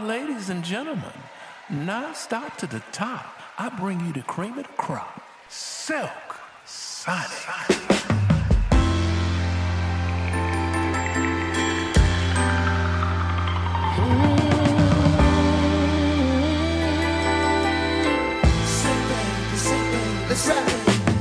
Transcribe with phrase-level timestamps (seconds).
[0.00, 1.12] Now, ladies and gentlemen,
[1.68, 3.38] now stop to the top.
[3.58, 5.20] I bring you the cream of the crop.
[5.50, 6.10] Silk
[6.64, 7.28] Sonic.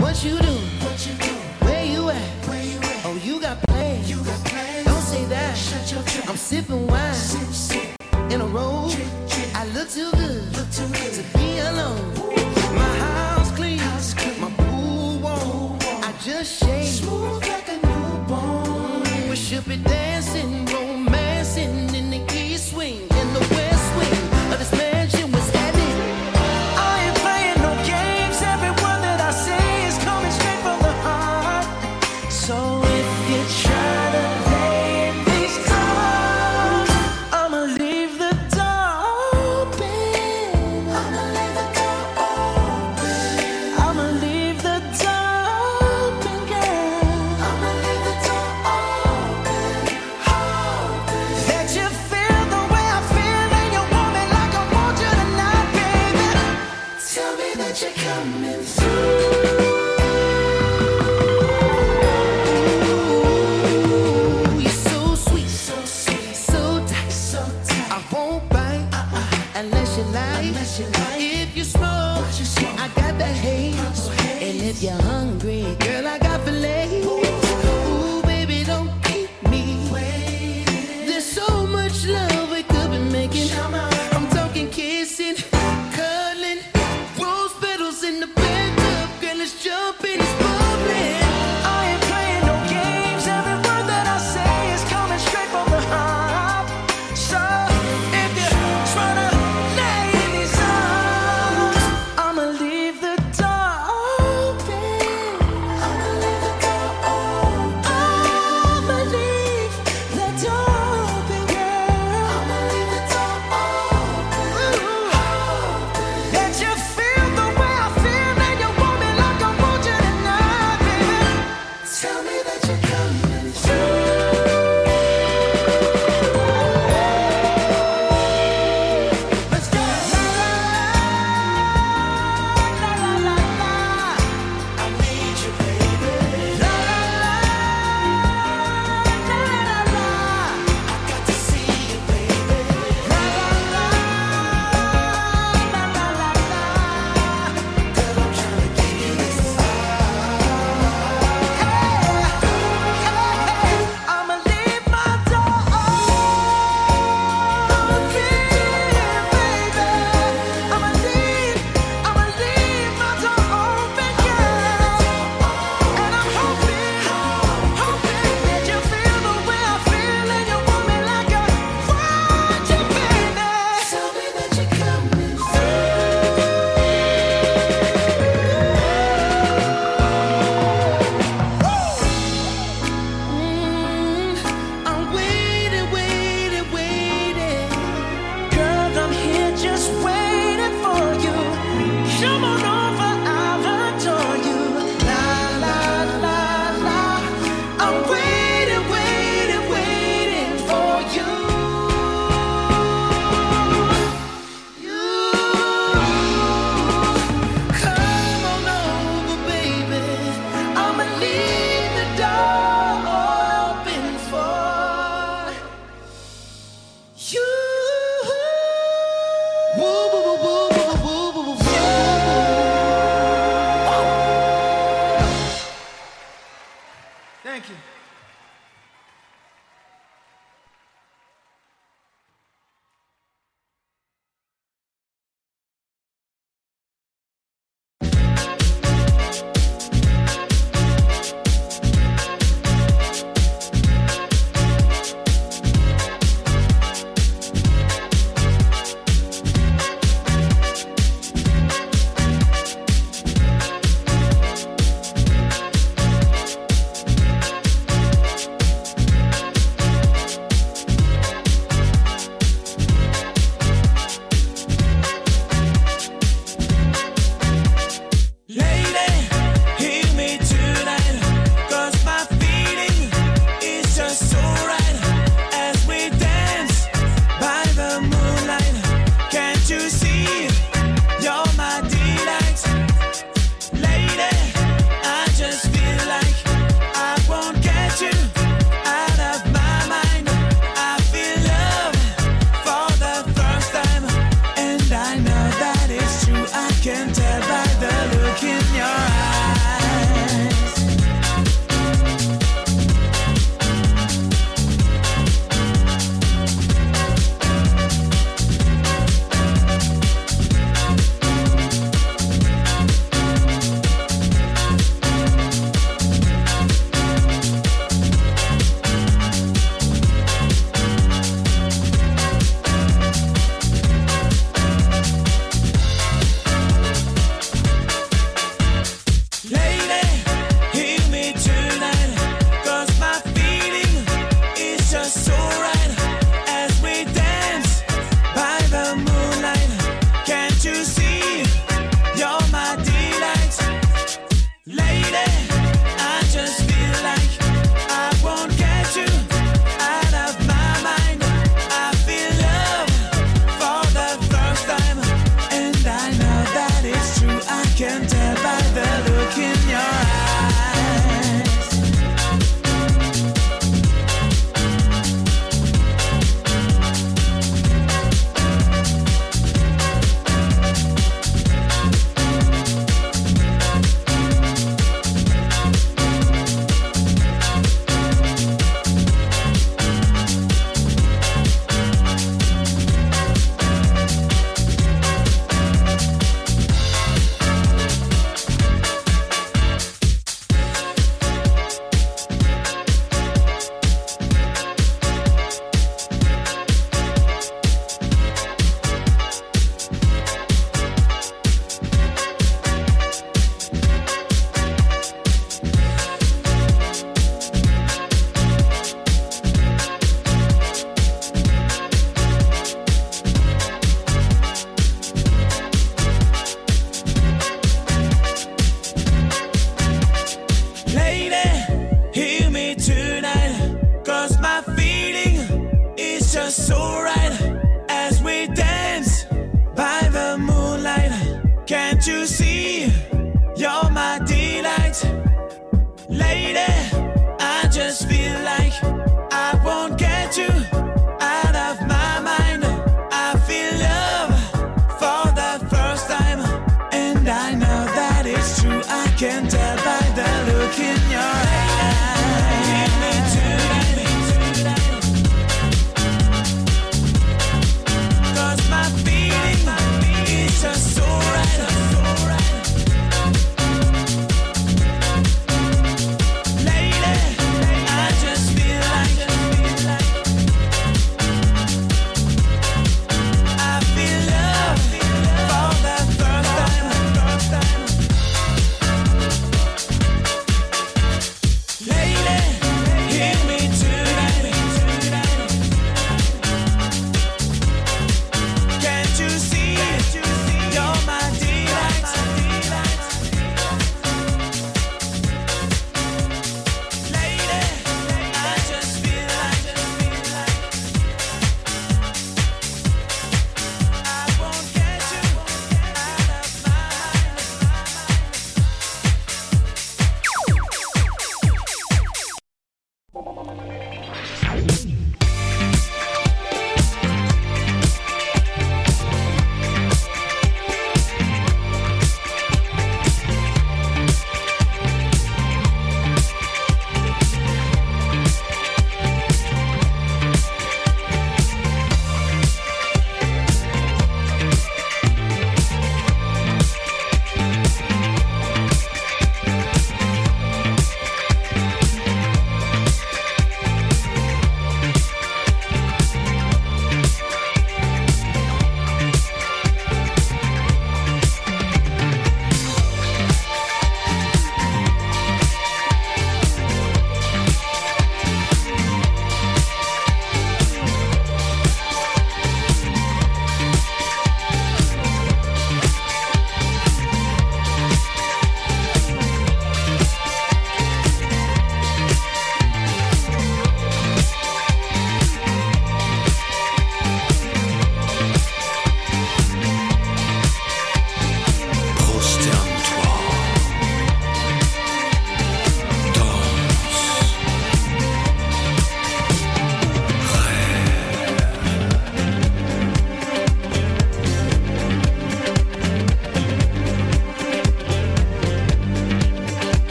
[0.00, 0.54] What you do?
[1.66, 3.04] Where you at?
[3.04, 4.08] Oh, you got plans.
[4.84, 5.58] Don't say that.
[6.26, 6.91] I'm sipping
[8.32, 8.88] in a row.
[9.54, 12.14] I look too good, look too good to be alone.
[12.74, 13.78] My house clean,
[14.40, 15.78] my pool warm.
[16.02, 19.28] I just shake smooth like a newborn.
[19.28, 20.91] We should be dancing, rolling.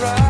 [0.00, 0.29] right.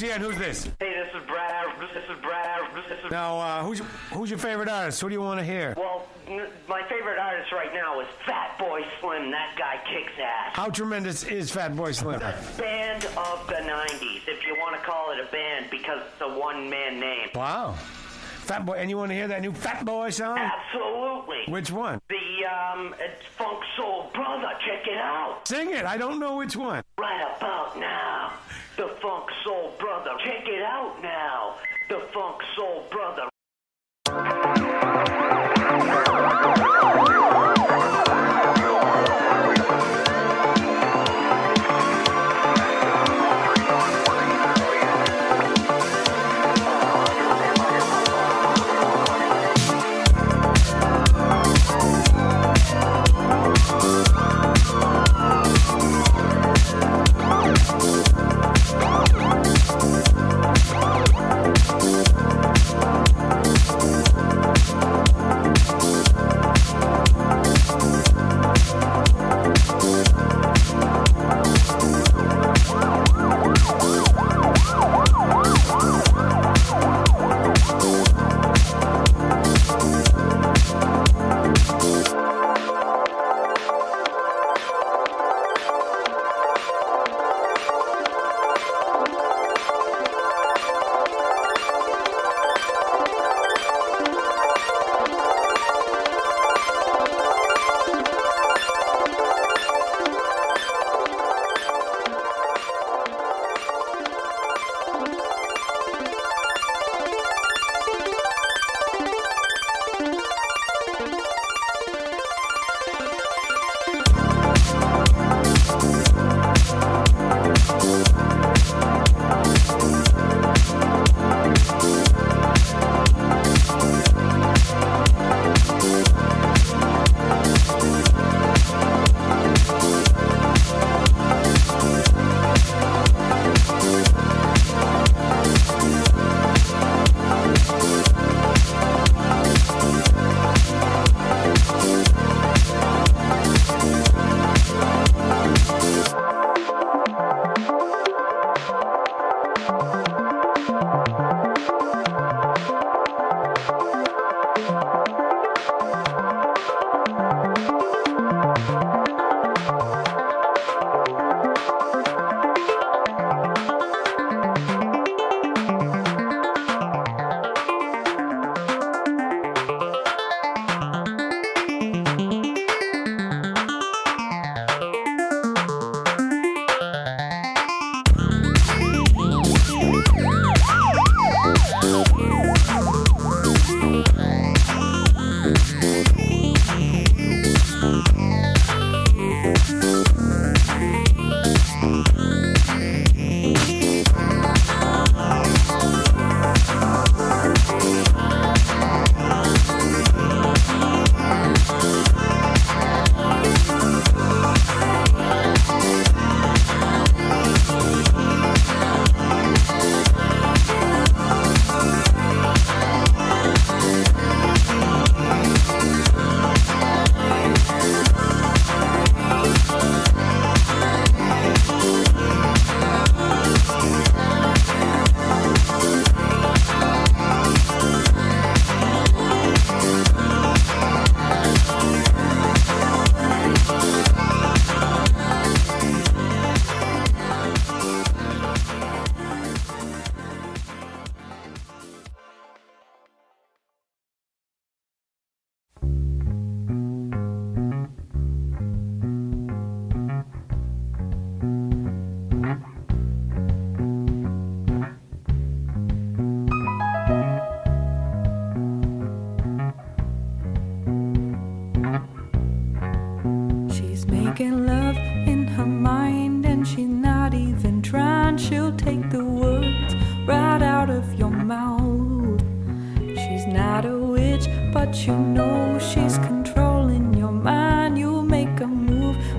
[0.00, 0.64] Who's this?
[0.78, 1.66] Hey, this is Brad.
[1.80, 2.60] This is Brad.
[2.72, 3.10] This is.
[3.10, 3.80] Now, uh, who's
[4.12, 5.00] who's your favorite artist?
[5.00, 5.74] Who do you want to hear?
[5.76, 6.06] Well,
[6.68, 9.32] my favorite artist right now is Fatboy Slim.
[9.32, 10.54] That guy kicks ass.
[10.54, 12.20] How tremendous is Fatboy Slim?
[12.20, 16.38] Band of the 90s, if you want to call it a band, because it's a
[16.38, 17.30] one man name.
[17.34, 17.74] Wow.
[18.48, 20.38] Fatboy, and you want to hear that new Fatboy song?
[20.38, 21.52] Absolutely.
[21.52, 22.00] Which one?
[22.08, 24.48] The, um, it's Funk Soul Brother.
[24.66, 25.46] Check it out.
[25.46, 25.84] Sing it.
[25.84, 26.82] I don't know which one.
[26.98, 28.32] Right about now.
[28.76, 30.12] The Funk Soul Brother.
[30.24, 31.56] Check it out now.
[31.90, 33.28] The Funk Soul Brother.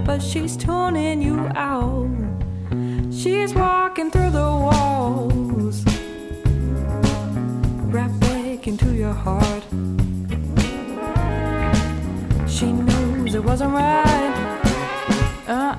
[0.10, 2.10] But she's tuning you out.
[3.12, 5.86] She's walking through the walls,
[7.94, 9.64] right back into your heart.
[12.50, 14.62] She knows it wasn't right.
[15.48, 15.76] Uh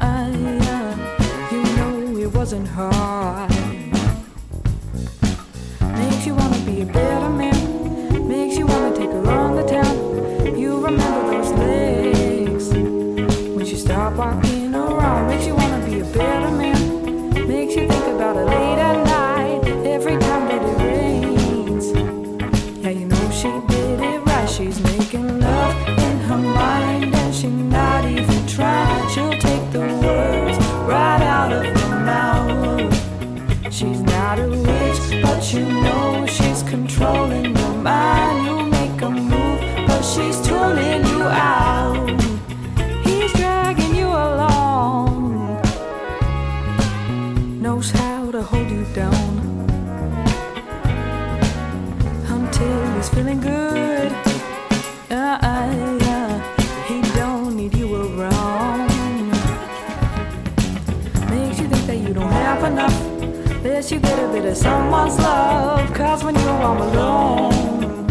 [64.33, 65.93] bit of someone's love.
[65.95, 68.07] Cause when you're all alone,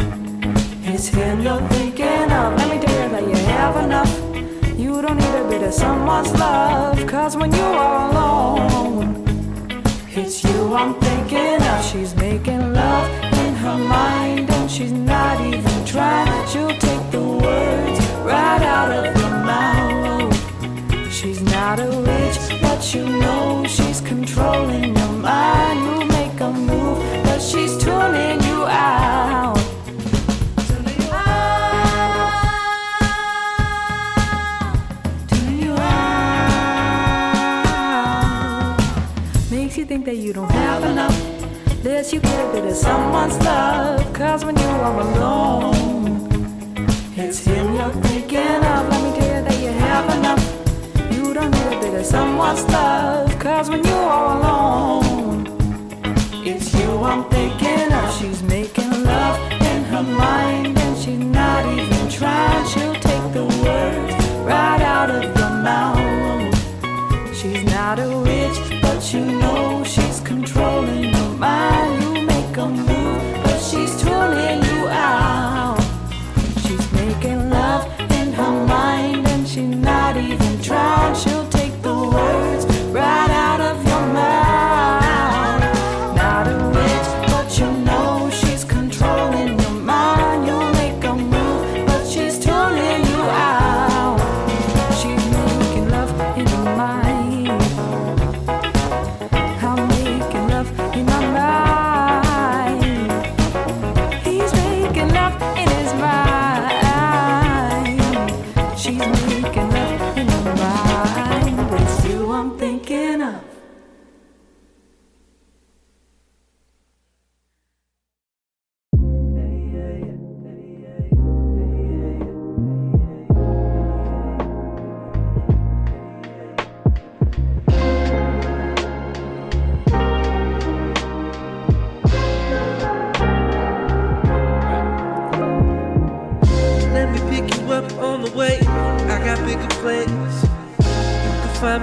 [0.84, 2.58] it's him you're thinking of.
[2.58, 4.14] Let me tell you that you have enough.
[4.78, 7.06] You don't need a bit of someone's love.
[7.08, 9.24] Cause when you're all alone,
[10.10, 11.86] it's you I'm thinking of.
[11.86, 13.08] She's making love
[13.46, 16.48] in her mind and she's not even trying.
[16.48, 21.14] She'll take the words right out of your mouth.
[21.14, 25.99] She's not a witch, but you know she's controlling your mind.
[27.50, 29.58] She's tuning you out.
[35.58, 35.74] You.
[39.50, 41.18] Makes you think that you don't have enough.
[41.84, 44.14] Lets you get a bit of someone's love.
[44.14, 46.28] Cause when you're alone,
[47.16, 48.90] it's him you're thinking of.
[48.90, 50.44] Let me tell you that you have enough.
[51.12, 53.40] You don't need a bit of someone's love.
[53.40, 55.29] Cause when you're alone,
[56.46, 58.14] it's you I'm thinking of.
[58.18, 62.68] She's making love in her mind and she's not even trying.
[62.68, 64.14] She'll take the words
[64.46, 67.36] right out of your mouth.
[67.36, 69.79] She's not a witch, but you know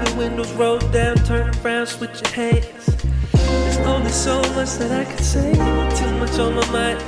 [0.04, 2.86] Me windows rolled down, turn around, switch your hands.
[3.32, 5.54] There's only so much that I can say.
[5.54, 7.02] Too much on my mind.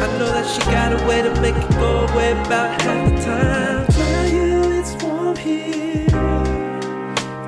[0.00, 3.22] I know that she got a way to make it go away about half the
[3.24, 3.86] time.
[3.88, 6.06] Tell you it's warm here.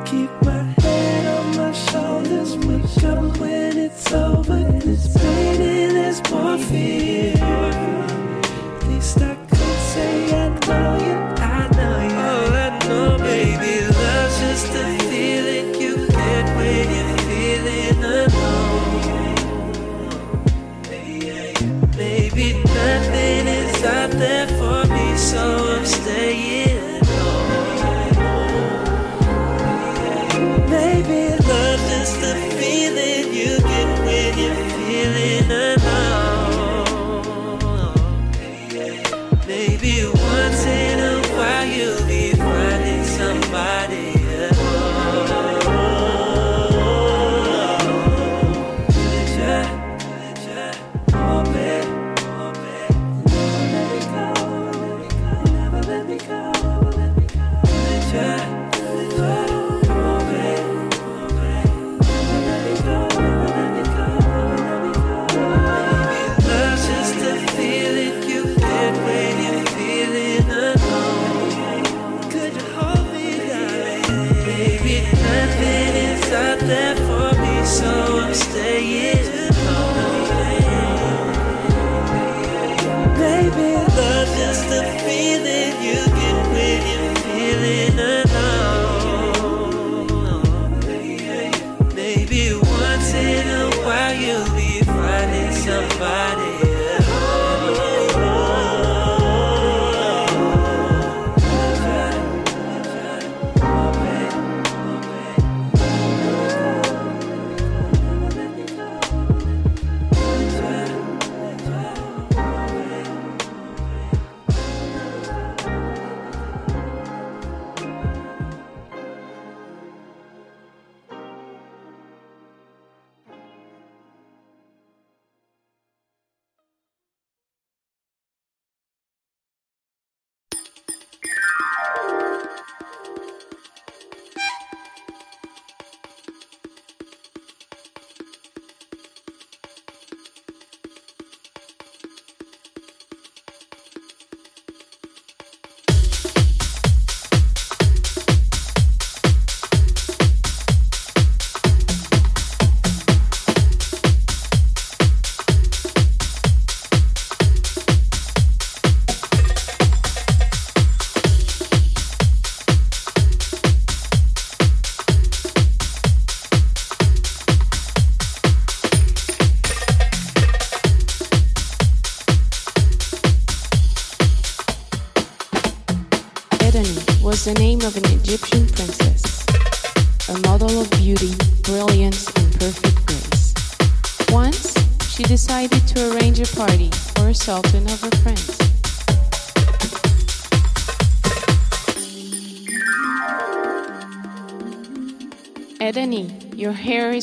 [0.04, 2.56] Keep my head on my shoulders.
[2.58, 4.58] Wake up when it's over.
[4.80, 6.58] This pain and there's more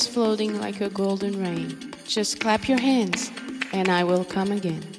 [0.08, 1.93] floating like a golden rain.
[2.06, 3.32] Just clap your hands,
[3.74, 4.95] and I will come again.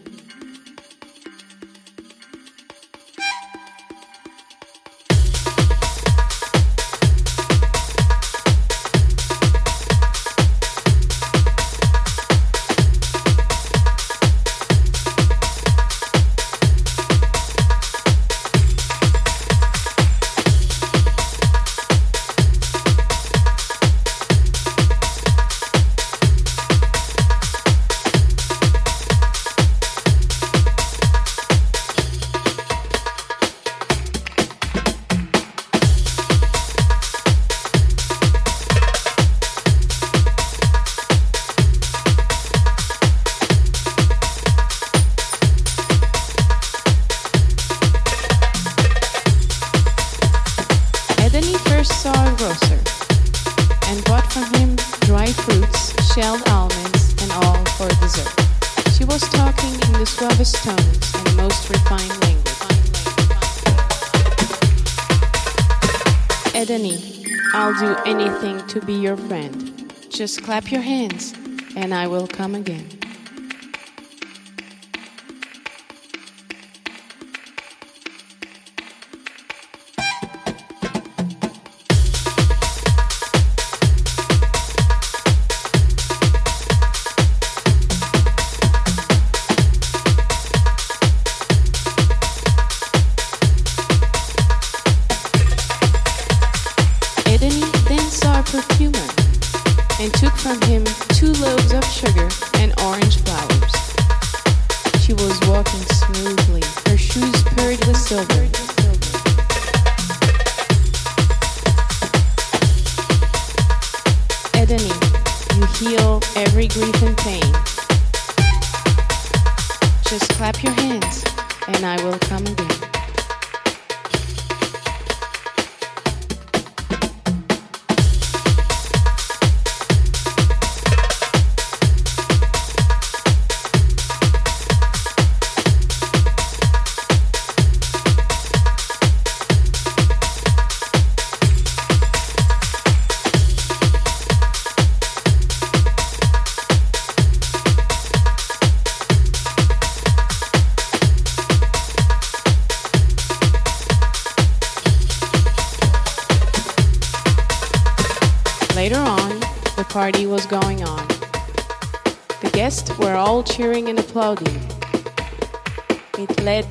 [70.27, 71.35] just clap your hands
[71.77, 72.96] and I will come again.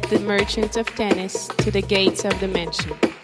[0.04, 3.15] the merchants of Tennis to the gates of the mansion.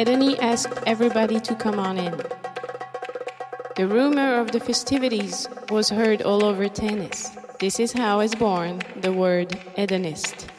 [0.00, 2.16] Edeni asked everybody to come on in.
[3.76, 7.36] The rumor of the festivities was heard all over Tennis.
[7.58, 10.49] This is how is born the word Edenist.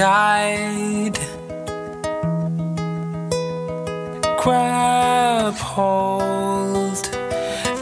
[0.00, 1.18] Guide.
[4.42, 7.04] Grab hold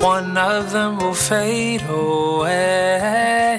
[0.00, 3.58] one of them will fade away.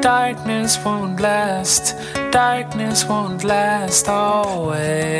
[0.00, 1.96] Darkness won't last,
[2.30, 5.16] darkness won't last always.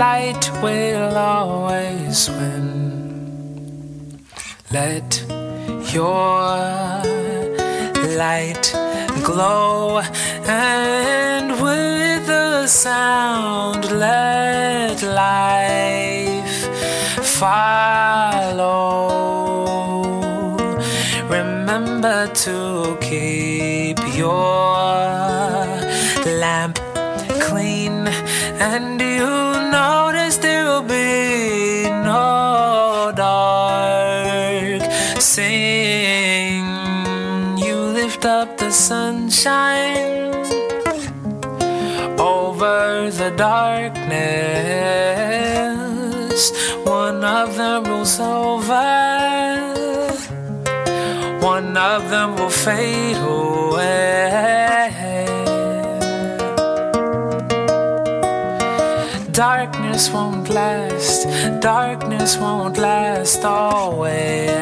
[0.00, 4.18] Light will always win.
[4.72, 5.22] Let
[5.92, 6.40] your
[8.16, 8.72] light
[9.22, 10.00] glow
[10.46, 16.64] and with the sound let life
[17.38, 18.70] follow
[21.28, 24.64] remember to keep your
[26.40, 26.78] lamp
[27.44, 28.08] clean
[28.72, 34.82] and you notice there'll be no dark
[35.20, 36.64] sing
[37.58, 40.30] you lift up the sunshine
[42.20, 44.10] over the darkness.
[46.84, 48.74] One of them rules over,
[51.40, 54.00] one of them will fade away.
[59.40, 61.26] Darkness won't last,
[61.62, 64.52] darkness won't last always.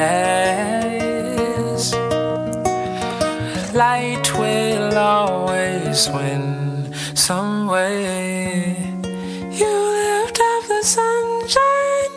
[3.73, 8.77] Light will always win some way.
[9.51, 12.08] You lift up the sunshine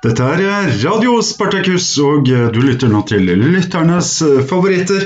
[0.00, 4.14] Dette er Radio Spartakus, og du lytter nå til lytternes
[4.48, 5.02] favoritter.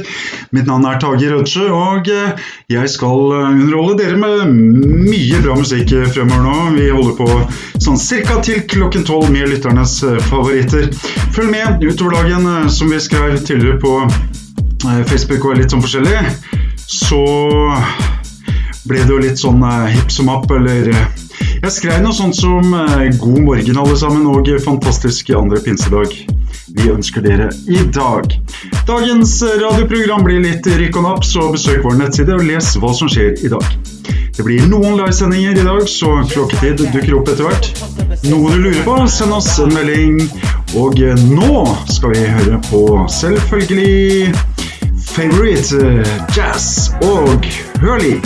[0.54, 2.06] Mitt navn er Tage Rødsjø, og
[2.70, 4.52] jeg skal underholde dere med
[5.08, 6.54] mye bra musikk fremover nå.
[6.76, 7.26] Vi holder på
[7.82, 9.96] sånn cirka til klokken tolv med lytternes
[10.28, 10.86] favoritter.
[11.34, 16.22] Følg med utover dagen, som vi skrev tidligere på eh, Facebook og litt sånn forskjellig.
[16.86, 17.24] Så
[18.86, 19.58] ble det jo litt sånn
[19.90, 21.23] hip som app, eller eh,
[21.64, 26.12] jeg skrev noe sånt som eh, God morgen, alle sammen, og fantastisk andre pinsedag.
[26.74, 28.34] Vi ønsker dere i dag.
[28.88, 33.08] Dagens radioprogram blir litt rykk og napp, så besøk vår nettside og les hva som
[33.08, 33.64] skjer i dag.
[34.36, 37.70] Det blir noen livesendinger i dag, så klokketid dukker opp etter hvert.
[38.28, 40.20] Noe du lurer på, send oss en melding.
[40.76, 41.00] Og
[41.30, 42.84] nå skal vi høre på
[43.20, 44.34] selvfølgelig
[45.14, 47.46] Favorite eh, Jazz og
[47.80, 48.18] Hurley.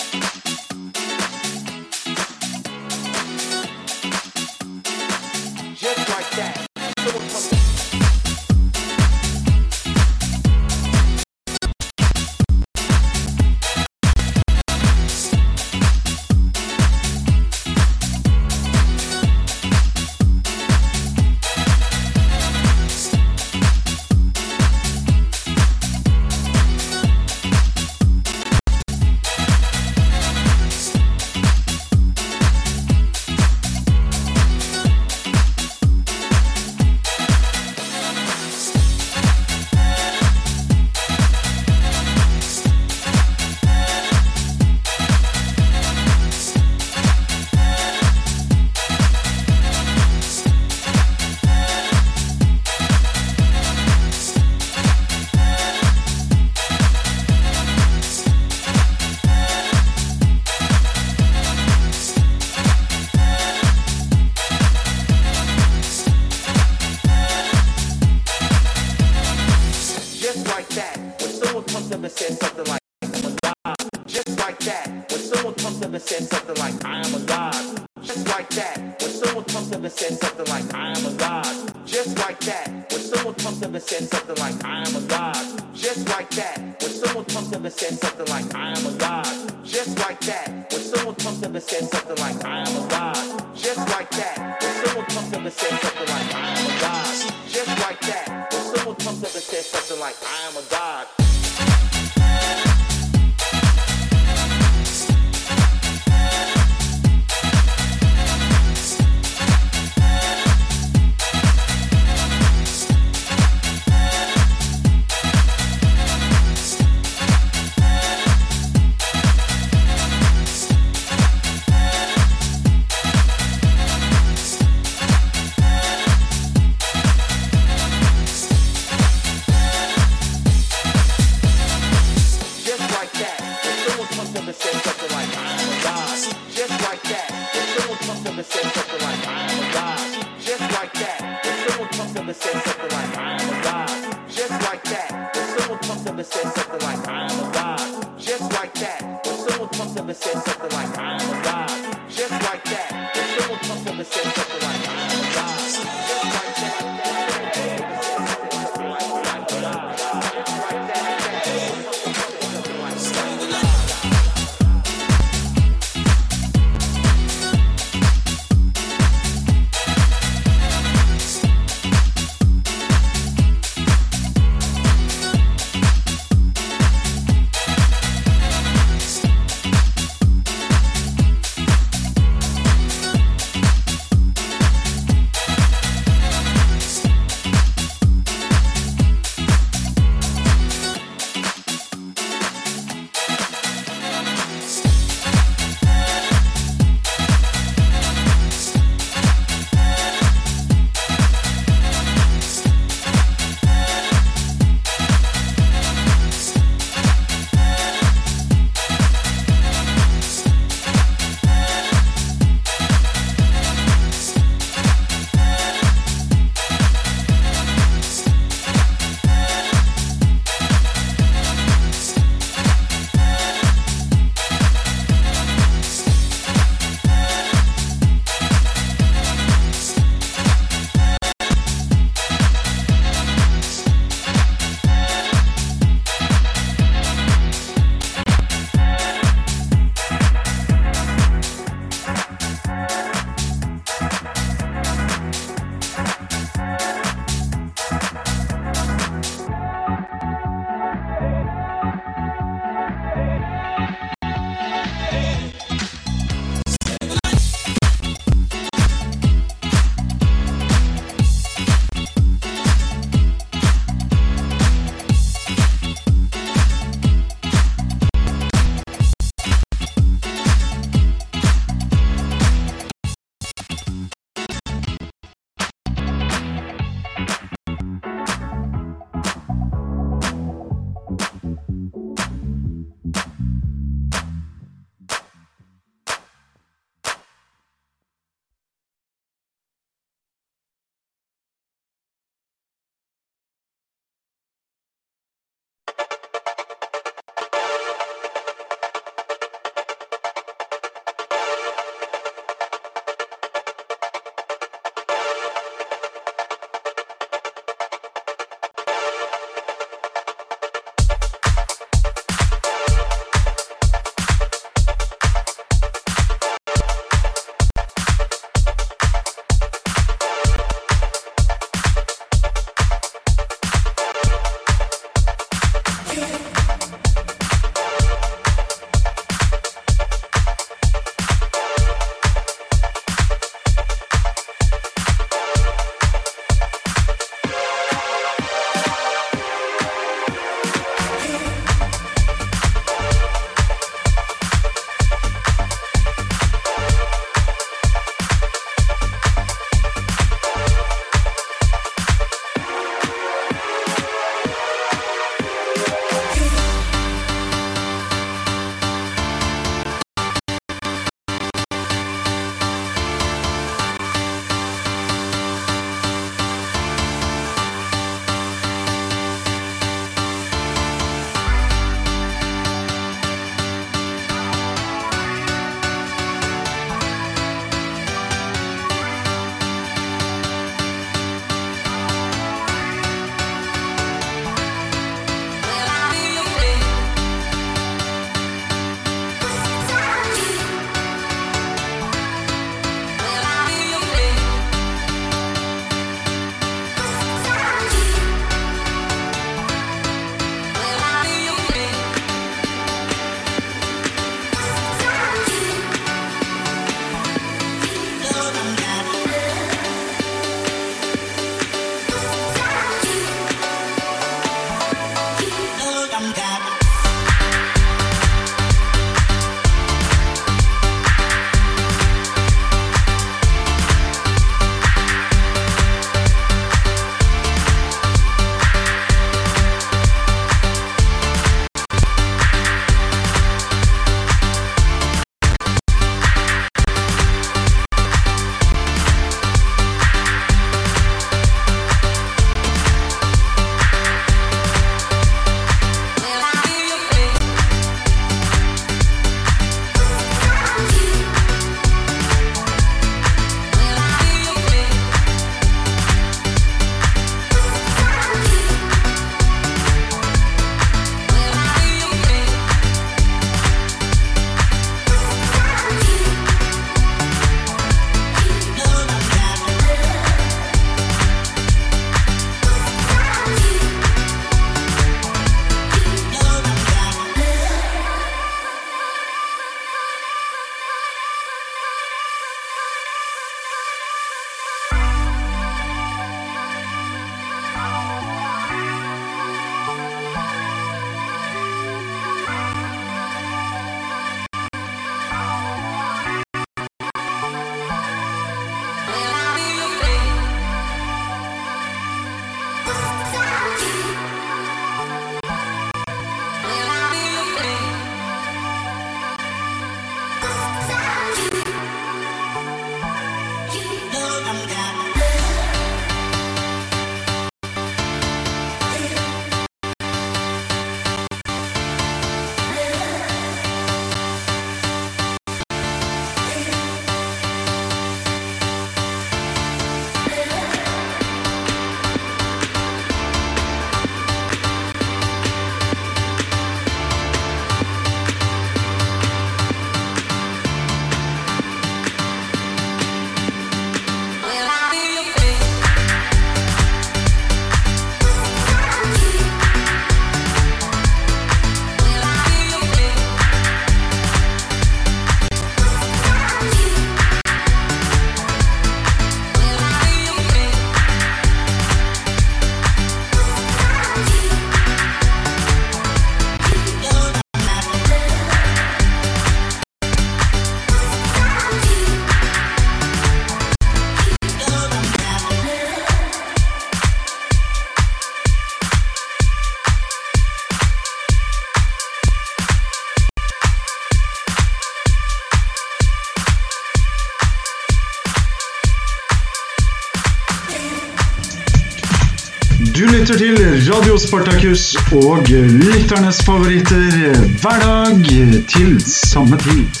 [593.31, 600.00] Lytter til Radio Spartakus og lytternes favoritter hver dag til samme tid.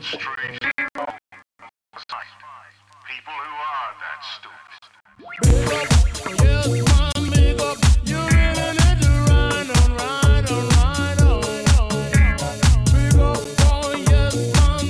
[0.00, 0.39] Live.